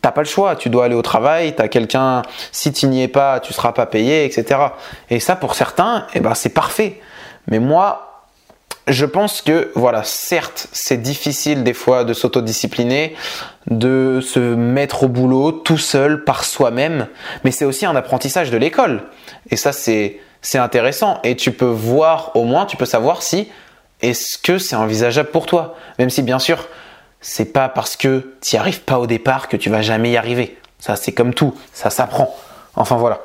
t'as 0.00 0.12
pas 0.12 0.22
le 0.22 0.26
choix, 0.26 0.56
tu 0.56 0.68
dois 0.70 0.86
aller 0.86 0.94
au 0.94 1.02
travail, 1.02 1.54
t'as 1.54 1.68
quelqu'un, 1.68 2.22
si 2.52 2.72
tu 2.72 2.86
n'y 2.86 3.02
es 3.02 3.08
pas, 3.08 3.40
tu 3.40 3.52
seras 3.52 3.72
pas 3.72 3.86
payé, 3.86 4.24
etc. 4.24 4.60
Et 5.10 5.20
ça, 5.20 5.36
pour 5.36 5.54
certains, 5.54 6.06
eh 6.14 6.20
ben, 6.20 6.34
c'est 6.34 6.50
parfait. 6.50 7.00
Mais 7.48 7.58
moi, 7.58 8.14
je 8.86 9.06
pense 9.06 9.40
que, 9.40 9.70
voilà, 9.74 10.02
certes, 10.04 10.68
c'est 10.72 11.00
difficile 11.00 11.64
des 11.64 11.72
fois 11.72 12.04
de 12.04 12.12
s'autodiscipliner, 12.12 13.14
de 13.70 14.20
se 14.20 14.38
mettre 14.38 15.04
au 15.04 15.08
boulot 15.08 15.52
tout 15.52 15.78
seul 15.78 16.24
par 16.24 16.44
soi-même, 16.44 17.06
mais 17.44 17.50
c'est 17.50 17.64
aussi 17.64 17.86
un 17.86 17.96
apprentissage 17.96 18.50
de 18.50 18.58
l'école. 18.58 19.04
Et 19.50 19.56
ça, 19.56 19.72
c'est, 19.72 20.20
c'est 20.42 20.58
intéressant. 20.58 21.18
Et 21.24 21.36
tu 21.36 21.50
peux 21.50 21.64
voir, 21.64 22.32
au 22.34 22.44
moins, 22.44 22.66
tu 22.66 22.76
peux 22.76 22.84
savoir 22.84 23.22
si 23.22 23.48
est-ce 24.10 24.38
que 24.38 24.58
c'est 24.58 24.76
envisageable 24.76 25.30
pour 25.30 25.46
toi? 25.46 25.76
Même 25.98 26.10
si 26.10 26.22
bien 26.22 26.38
sûr, 26.38 26.68
c'est 27.20 27.52
pas 27.52 27.68
parce 27.68 27.96
que 27.96 28.34
tu 28.42 28.54
n'y 28.54 28.60
arrives 28.60 28.82
pas 28.82 28.98
au 28.98 29.06
départ 29.06 29.48
que 29.48 29.56
tu 29.56 29.70
vas 29.70 29.82
jamais 29.82 30.10
y 30.10 30.16
arriver. 30.16 30.58
Ça, 30.78 30.96
c'est 30.96 31.12
comme 31.12 31.32
tout, 31.32 31.54
ça 31.72 31.90
s'apprend. 31.90 32.34
Enfin 32.76 32.96
voilà. 32.96 33.20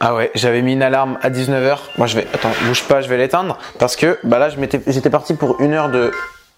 Ah 0.00 0.14
ouais, 0.14 0.30
j'avais 0.34 0.62
mis 0.62 0.74
une 0.74 0.82
alarme 0.82 1.18
à 1.22 1.30
19h. 1.30 1.78
Moi 1.98 2.06
je 2.06 2.16
vais. 2.16 2.26
Attends, 2.32 2.50
bouge 2.66 2.84
pas, 2.84 3.00
je 3.00 3.08
vais 3.08 3.16
l'éteindre. 3.16 3.58
Parce 3.78 3.96
que 3.96 4.18
bah 4.24 4.38
là, 4.38 4.48
j'étais 4.48 5.10
parti 5.10 5.34
pour 5.34 5.60
une 5.60 5.72
heure 5.72 5.90
de, 5.90 6.12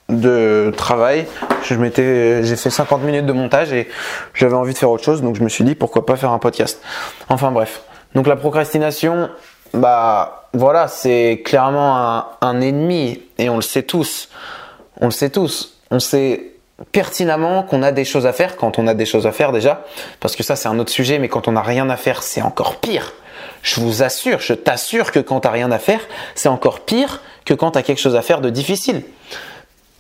de 0.09 0.73
travail. 0.77 1.27
J'ai 1.63 2.57
fait 2.57 2.71
50 2.71 3.03
minutes 3.03 3.27
de 3.27 3.33
montage 3.33 3.73
et 3.73 3.89
j'avais 4.35 4.55
envie 4.55 4.73
de 4.73 4.79
faire 4.79 4.91
autre 4.91 5.05
chose. 5.05 5.23
Donc 5.23 5.37
je 5.37 5.43
me 5.43 5.49
suis 5.49 5.65
dit 5.65 5.75
pourquoi 5.75 6.05
pas 6.07 6.17
faire 6.17 6.31
un 6.31 6.39
podcast. 6.39 6.81
Enfin 7.29 7.51
bref. 7.51 7.83
Donc 8.15 8.27
la 8.27 8.37
procrastination, 8.37 9.31
bah 9.75 10.38
voilà, 10.55 10.89
c'est 10.89 11.43
clairement 11.45 12.25
un, 12.41 12.61
ennemi 12.61 13.23
et 13.37 13.49
on 13.49 13.57
le 13.57 13.63
sait 13.63 13.83
tous. 13.83 14.29
On 15.01 15.07
le 15.07 15.11
sait 15.11 15.31
tous. 15.31 15.79
On 15.91 16.01
sait 16.01 16.53
pertinemment 16.93 17.63
qu'on 17.63 17.83
a 17.83 17.93
des 17.93 18.05
choses 18.05 18.27
à 18.27 18.33
faire 18.33 18.57
quand 18.57 18.79
on 18.79 18.87
a 18.87 18.95
des 18.95 19.05
choses 19.05 19.27
à 19.27 19.33
faire 19.33 19.53
déjà, 19.53 19.85
parce 20.21 20.37
que 20.37 20.43
ça 20.43 20.57
c'est 20.57 20.69
un 20.69 20.79
autre 20.79 20.93
sujet, 20.93 21.19
mais 21.19 21.29
quand 21.29 21.49
on 21.49 21.53
n'a 21.53 21.63
rien 21.63 21.91
à 21.91 21.97
faire, 21.97 22.23
c'est 22.23 22.43
encore 22.43 22.77
pire. 22.77 23.13
Je 23.63 23.81
vous 23.81 24.03
assure, 24.03 24.41
je 24.41 24.55
t'assure 24.55 25.11
que 25.11 25.19
quand 25.19 25.41
t'as 25.41 25.51
rien 25.51 25.71
à 25.73 25.79
faire, 25.79 26.01
c'est 26.35 26.49
encore 26.49 26.81
pire 26.81 27.21
que 27.45 27.53
quand 27.55 27.73
t'as 27.73 27.83
quelque 27.83 28.01
chose 28.01 28.17
à 28.17 28.23
faire 28.23 28.41
de 28.41 28.51
difficile. 28.51 29.03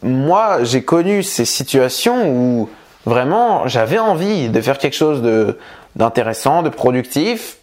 Moi, 0.02 0.62
j'ai 0.62 0.84
connu 0.84 1.24
ces 1.24 1.44
situations 1.44 2.30
où 2.30 2.70
vraiment 3.04 3.66
j'avais 3.66 3.98
envie 3.98 4.48
de 4.48 4.60
faire 4.60 4.78
quelque 4.78 4.96
chose 4.96 5.22
de 5.22 5.58
d'intéressant, 5.96 6.62
de 6.62 6.68
productif, 6.68 7.58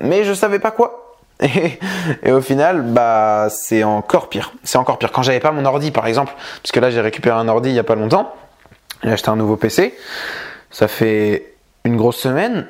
mais 0.00 0.24
je 0.24 0.32
savais 0.32 0.58
pas 0.58 0.72
quoi. 0.72 1.05
Et, 2.22 2.32
au 2.32 2.40
final, 2.40 2.82
bah, 2.82 3.48
c'est 3.50 3.84
encore 3.84 4.28
pire. 4.28 4.52
C'est 4.64 4.78
encore 4.78 4.98
pire. 4.98 5.12
Quand 5.12 5.22
j'avais 5.22 5.40
pas 5.40 5.52
mon 5.52 5.64
ordi, 5.64 5.90
par 5.90 6.06
exemple, 6.06 6.32
parce 6.62 6.72
que 6.72 6.80
là, 6.80 6.90
j'ai 6.90 7.00
récupéré 7.00 7.36
un 7.36 7.48
ordi 7.48 7.70
il 7.70 7.74
y 7.74 7.78
a 7.78 7.84
pas 7.84 7.94
longtemps. 7.94 8.34
J'ai 9.02 9.12
acheté 9.12 9.28
un 9.28 9.36
nouveau 9.36 9.56
PC. 9.56 9.94
Ça 10.70 10.88
fait 10.88 11.54
une 11.84 11.96
grosse 11.96 12.18
semaine. 12.18 12.66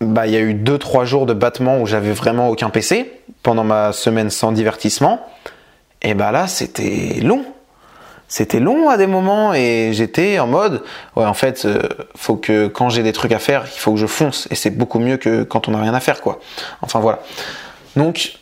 Bah, 0.00 0.26
il 0.26 0.32
y 0.32 0.36
a 0.36 0.40
eu 0.40 0.54
2-3 0.54 1.04
jours 1.04 1.26
de 1.26 1.34
battement 1.34 1.80
où 1.80 1.86
j'avais 1.86 2.12
vraiment 2.12 2.48
aucun 2.48 2.70
PC 2.70 3.20
pendant 3.42 3.64
ma 3.64 3.92
semaine 3.92 4.30
sans 4.30 4.52
divertissement. 4.52 5.26
Et 6.02 6.14
bah 6.14 6.32
là, 6.32 6.46
c'était 6.46 7.20
long. 7.22 7.44
C'était 8.26 8.60
long 8.60 8.88
à 8.88 8.96
des 8.96 9.08
moments 9.08 9.52
et 9.54 9.90
j'étais 9.92 10.38
en 10.38 10.46
mode, 10.46 10.84
ouais, 11.16 11.24
en 11.24 11.34
fait, 11.34 11.64
euh, 11.64 11.82
faut 12.14 12.36
que 12.36 12.68
quand 12.68 12.88
j'ai 12.88 13.02
des 13.02 13.12
trucs 13.12 13.32
à 13.32 13.40
faire, 13.40 13.64
il 13.66 13.78
faut 13.78 13.92
que 13.92 13.98
je 13.98 14.06
fonce. 14.06 14.46
Et 14.52 14.54
c'est 14.54 14.70
beaucoup 14.70 15.00
mieux 15.00 15.16
que 15.16 15.42
quand 15.42 15.66
on 15.66 15.72
n'a 15.72 15.82
rien 15.82 15.94
à 15.94 16.00
faire, 16.00 16.20
quoi. 16.20 16.38
Enfin 16.80 17.00
voilà. 17.00 17.18
Donc, 17.96 18.40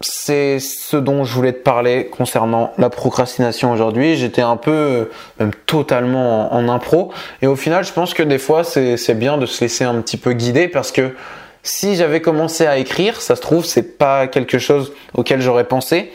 c'est 0.00 0.60
ce 0.60 0.96
dont 0.96 1.24
je 1.24 1.32
voulais 1.34 1.52
te 1.52 1.62
parler 1.62 2.06
concernant 2.06 2.72
la 2.78 2.90
procrastination 2.90 3.72
aujourd'hui. 3.72 4.16
J'étais 4.16 4.42
un 4.42 4.56
peu, 4.56 5.10
même 5.40 5.50
totalement 5.66 6.54
en, 6.54 6.68
impro. 6.68 7.12
Et 7.42 7.46
au 7.46 7.56
final, 7.56 7.84
je 7.84 7.92
pense 7.92 8.14
que 8.14 8.22
des 8.22 8.38
fois, 8.38 8.62
c'est 8.64 9.18
bien 9.18 9.38
de 9.38 9.46
se 9.46 9.60
laisser 9.60 9.84
un 9.84 10.00
petit 10.00 10.16
peu 10.16 10.32
guider 10.32 10.68
parce 10.68 10.92
que 10.92 11.14
si 11.62 11.96
j'avais 11.96 12.20
commencé 12.20 12.66
à 12.66 12.78
écrire, 12.78 13.20
ça 13.20 13.36
se 13.36 13.40
trouve, 13.40 13.64
c'est 13.64 13.98
pas 13.98 14.26
quelque 14.28 14.58
chose 14.58 14.92
auquel 15.14 15.40
j'aurais 15.40 15.64
pensé. 15.64 16.12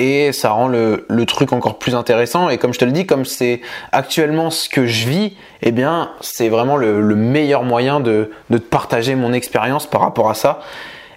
Et 0.00 0.30
ça 0.30 0.50
rend 0.50 0.68
le, 0.68 1.04
truc 1.26 1.52
encore 1.52 1.78
plus 1.78 1.96
intéressant. 1.96 2.50
Et 2.50 2.58
comme 2.58 2.72
je 2.72 2.78
te 2.78 2.84
le 2.84 2.92
dis, 2.92 3.04
comme 3.04 3.24
c'est 3.24 3.62
actuellement 3.90 4.50
ce 4.50 4.68
que 4.68 4.86
je 4.86 5.08
vis, 5.08 5.36
eh 5.62 5.72
bien, 5.72 6.12
c'est 6.20 6.48
vraiment 6.48 6.76
le, 6.76 7.00
le, 7.00 7.16
meilleur 7.16 7.64
moyen 7.64 7.98
de, 7.98 8.30
de 8.50 8.58
partager 8.58 9.16
mon 9.16 9.32
expérience 9.32 9.86
par 9.86 10.02
rapport 10.02 10.30
à 10.30 10.34
ça. 10.34 10.60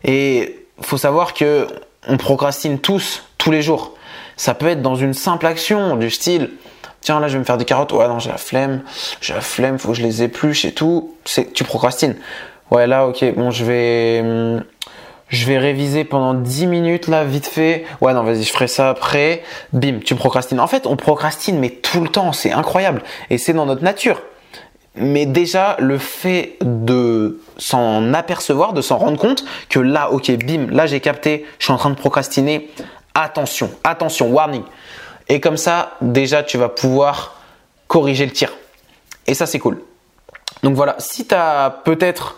Et 0.03 0.65
faut 0.81 0.97
savoir 0.97 1.33
que 1.33 1.67
on 2.07 2.17
procrastine 2.17 2.79
tous, 2.79 3.23
tous 3.37 3.51
les 3.51 3.61
jours. 3.61 3.95
Ça 4.35 4.53
peut 4.53 4.67
être 4.67 4.81
dans 4.81 4.95
une 4.95 5.13
simple 5.13 5.45
action 5.45 5.95
du 5.95 6.09
style 6.09 6.49
tiens 7.01 7.19
là 7.19 7.27
je 7.27 7.33
vais 7.33 7.39
me 7.39 7.43
faire 7.43 7.57
des 7.57 7.65
carottes. 7.65 7.91
Ouais 7.91 8.07
non 8.07 8.19
j'ai 8.19 8.29
la 8.29 8.37
flemme 8.37 8.81
j'ai 9.19 9.33
la 9.33 9.41
flemme 9.41 9.77
faut 9.77 9.89
que 9.89 9.95
je 9.95 10.03
les 10.03 10.23
épluche 10.23 10.65
et 10.65 10.71
tout. 10.71 11.15
C'est 11.25 11.53
tu 11.53 11.63
procrastines. 11.63 12.15
Ouais 12.69 12.87
là 12.87 13.07
ok 13.07 13.35
bon 13.35 13.51
je 13.51 13.65
vais 13.65 14.21
hum, 14.23 14.63
je 15.27 15.45
vais 15.45 15.57
réviser 15.57 16.03
pendant 16.03 16.33
10 16.33 16.67
minutes 16.67 17.07
là 17.07 17.23
vite 17.23 17.47
fait. 17.47 17.85
Ouais 17.99 18.13
non 18.13 18.23
vas-y 18.23 18.43
je 18.43 18.51
ferai 18.51 18.67
ça 18.67 18.89
après. 18.89 19.43
Bim 19.73 19.99
tu 20.03 20.15
procrastines. 20.15 20.59
En 20.59 20.67
fait 20.67 20.87
on 20.87 20.95
procrastine 20.95 21.59
mais 21.59 21.69
tout 21.69 22.01
le 22.01 22.09
temps 22.09 22.31
c'est 22.31 22.51
incroyable. 22.51 23.01
Et 23.29 23.37
c'est 23.37 23.53
dans 23.53 23.65
notre 23.65 23.83
nature 23.83 24.21
mais 24.95 25.25
déjà 25.25 25.77
le 25.79 25.97
fait 25.97 26.57
de 26.61 27.39
s'en 27.57 28.13
apercevoir, 28.13 28.73
de 28.73 28.81
s'en 28.81 28.97
rendre 28.97 29.17
compte 29.17 29.45
que 29.69 29.79
là, 29.79 30.11
ok, 30.11 30.31
bim, 30.45 30.67
là 30.69 30.85
j'ai 30.85 30.99
capté, 30.99 31.45
je 31.59 31.65
suis 31.65 31.73
en 31.73 31.77
train 31.77 31.89
de 31.89 31.95
procrastiner, 31.95 32.69
attention, 33.13 33.71
attention, 33.83 34.31
warning. 34.31 34.63
Et 35.29 35.39
comme 35.39 35.57
ça, 35.57 35.93
déjà 36.01 36.43
tu 36.43 36.57
vas 36.57 36.69
pouvoir 36.69 37.35
corriger 37.87 38.25
le 38.25 38.31
tir. 38.31 38.51
Et 39.27 39.33
ça 39.33 39.45
c'est 39.45 39.59
cool. 39.59 39.81
Donc 40.63 40.75
voilà, 40.75 40.95
si 40.99 41.25
tu 41.25 41.35
as 41.35 41.81
peut-être 41.85 42.37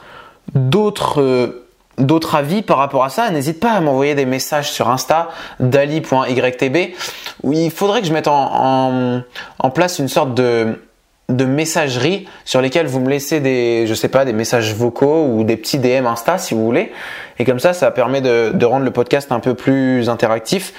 d'autres 0.53 1.22
euh, 1.22 1.60
d'autres 1.98 2.36
avis 2.36 2.62
par 2.63 2.77
rapport 2.77 3.03
à 3.03 3.10
ça, 3.10 3.29
n'hésite 3.29 3.60
pas 3.60 3.72
à 3.72 3.81
m'envoyer 3.81 4.15
des 4.15 4.25
messages 4.25 4.72
sur 4.72 4.89
Insta, 4.89 5.29
dali.ytb, 5.60 6.95
où 7.43 7.53
il 7.53 7.69
faudrait 7.72 8.01
que 8.01 8.07
je 8.07 8.13
mette 8.13 8.27
en, 8.27 9.22
en 9.60 9.69
place 9.69 10.00
une 10.00 10.07
sorte 10.07 10.33
de 10.33 10.79
de 11.30 11.46
messagerie 11.46 12.27
sur 12.46 12.62
lesquelles 12.62 12.88
vous 12.88 13.00
me 13.00 13.10
laissez 13.10 13.39
des, 13.39 13.86
je 13.88 13.94
sais 13.94 14.10
pas, 14.10 14.25
des 14.25 14.34
messages 14.34 14.74
vocaux 14.74 15.25
ou 15.27 15.44
des 15.44 15.58
petits 15.58 15.80
DM 15.80 16.06
Insta 16.06 16.38
si 16.38 16.53
vous 16.53 16.63
voulez. 16.65 16.92
Et 17.39 17.46
comme 17.46 17.60
ça, 17.60 17.74
ça 17.74 17.92
permet 17.92 18.22
de, 18.22 18.65
rendre 18.65 18.86
le 18.86 18.92
podcast 18.92 19.32
un 19.32 19.39
peu 19.39 19.53
plus 19.53 20.10
interactif. 20.10 20.74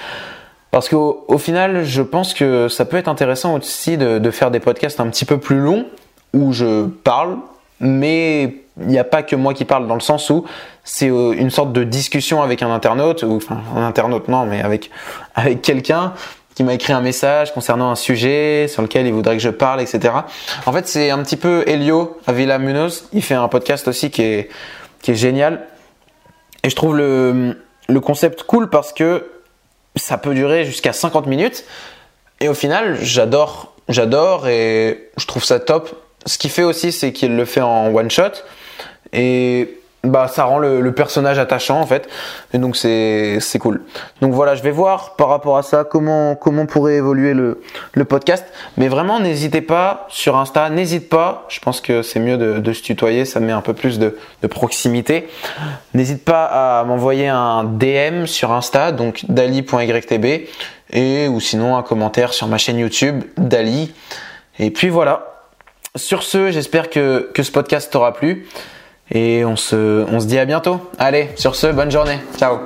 Parce 0.71 0.89
qu'au 0.89 1.25
au 1.27 1.37
final, 1.37 1.83
je 1.83 2.01
pense 2.01 2.33
que 2.33 2.67
ça 2.67 2.85
peut 2.85 2.97
être 2.97 3.07
intéressant 3.07 3.55
aussi 3.55 3.97
de, 3.97 4.31
faire 4.31 4.51
des 4.51 4.59
podcasts 4.59 4.99
un 4.99 5.07
petit 5.07 5.25
peu 5.25 5.39
plus 5.39 5.59
longs 5.59 5.85
où 6.33 6.51
je 6.51 6.85
parle, 6.85 7.37
mais 7.79 8.65
il 8.81 8.87
n'y 8.87 8.99
a 8.99 9.05
pas 9.05 9.23
que 9.23 9.35
moi 9.35 9.53
qui 9.53 9.63
parle 9.63 9.87
dans 9.87 9.95
le 9.95 10.01
sens 10.01 10.29
où 10.29 10.45
c'est 10.83 11.09
euh, 11.09 11.33
une 11.33 11.49
sorte 11.49 11.71
de 11.71 11.83
discussion 11.83 12.43
avec 12.43 12.61
un 12.61 12.71
internaute 12.73 13.23
ou 13.23 13.37
enfin 13.37 13.61
un 13.73 13.83
internaute 13.83 14.27
non 14.27 14.45
mais 14.45 14.61
avec 14.61 14.91
avec 15.33 15.61
quelqu'un 15.61 16.13
qui 16.55 16.63
m'a 16.63 16.73
écrit 16.73 16.93
un 16.93 17.01
message 17.01 17.53
concernant 17.53 17.91
un 17.91 17.95
sujet 17.95 18.67
sur 18.69 18.81
lequel 18.81 19.05
il 19.05 19.13
voudrait 19.13 19.35
que 19.35 19.43
je 19.43 19.49
parle, 19.49 19.81
etc. 19.81 20.13
En 20.65 20.71
fait, 20.71 20.87
c'est 20.87 21.09
un 21.11 21.21
petit 21.21 21.35
peu 21.35 21.63
Elio 21.67 22.17
Avila 22.27 22.57
Munoz. 22.57 23.09
Il 23.11 23.21
fait 23.21 23.35
un 23.35 23.49
podcast 23.49 23.87
aussi 23.89 24.09
qui 24.09 24.23
est, 24.23 24.49
qui 25.01 25.11
est 25.11 25.15
génial. 25.15 25.67
Et 26.63 26.69
je 26.69 26.75
trouve 26.75 26.95
le, 26.95 27.61
le 27.89 27.99
concept 27.99 28.43
cool 28.43 28.69
parce 28.69 28.93
que 28.93 29.29
ça 29.97 30.17
peut 30.17 30.33
durer 30.33 30.63
jusqu'à 30.63 30.93
50 30.93 31.27
minutes. 31.27 31.65
Et 32.39 32.47
au 32.47 32.53
final, 32.53 32.97
j'adore, 33.01 33.73
j'adore 33.89 34.47
et 34.47 35.09
je 35.17 35.25
trouve 35.25 35.43
ça 35.43 35.59
top. 35.59 36.01
Ce 36.25 36.37
qu'il 36.37 36.49
fait 36.49 36.63
aussi, 36.63 36.93
c'est 36.93 37.11
qu'il 37.11 37.35
le 37.35 37.45
fait 37.45 37.61
en 37.61 37.93
one 37.93 38.09
shot. 38.09 38.31
Et 39.11 39.77
bah 40.05 40.27
ça 40.27 40.45
rend 40.45 40.59
le, 40.59 40.91
personnage 40.91 41.39
attachant 41.39 41.79
en 41.79 41.85
fait. 41.85 42.07
Et 42.53 42.57
donc 42.57 42.75
c'est 42.77 43.39
cool. 43.59 43.81
Donc 44.21 44.33
voilà 44.33 44.55
je 44.55 44.63
vais 44.63 44.71
voir 44.71 45.15
par 45.15 45.29
rapport 45.29 45.57
à 45.57 45.63
ça 45.63 45.83
comment 45.83 46.35
comment 46.35 46.65
pourrait 46.65 46.95
évoluer 46.95 47.33
le 47.33 48.05
podcast. 48.05 48.45
Mais 48.77 48.87
vraiment 48.87 49.19
n'hésitez 49.19 49.61
pas 49.61 50.07
sur 50.09 50.37
Insta. 50.37 50.69
N'hésite 50.69 51.09
pas. 51.09 51.45
Je 51.49 51.59
pense 51.59 51.81
que 51.81 52.01
c'est 52.01 52.19
mieux 52.19 52.37
de, 52.37 52.73
se 52.73 52.81
tutoyer. 52.81 53.25
Ça 53.25 53.39
met 53.39 53.51
un 53.51 53.61
peu 53.61 53.73
plus 53.73 53.99
de, 53.99 54.17
de 54.41 54.47
proximité. 54.47 55.27
N'hésite 55.93 56.23
pas 56.23 56.45
à 56.45 56.83
m'envoyer 56.83 57.27
un 57.27 57.63
DM 57.63 58.25
sur 58.25 58.51
Insta 58.51 58.91
donc 58.91 59.25
dali.ytb 59.29 60.47
et 60.91 61.27
ou 61.27 61.39
sinon 61.39 61.77
un 61.77 61.83
commentaire 61.83 62.33
sur 62.33 62.47
ma 62.47 62.57
chaîne 62.57 62.77
YouTube 62.77 63.23
dali. 63.37 63.93
Et 64.59 64.71
puis 64.71 64.89
voilà. 64.89 65.31
Sur 65.95 66.23
ce 66.23 66.51
j'espère 66.51 66.89
que 66.89 67.31
que 67.33 67.41
ce 67.43 67.51
podcast 67.51 67.91
t'aura 67.91 68.13
plu 68.13 68.47
et 69.11 69.45
on 69.45 69.55
se, 69.55 70.05
on 70.11 70.19
se 70.19 70.27
dit 70.27 70.39
à 70.39 70.45
bientôt. 70.45 70.79
Allez, 70.97 71.29
sur 71.35 71.55
ce, 71.55 71.67
bonne 71.67 71.91
journée. 71.91 72.19
Ciao 72.37 72.59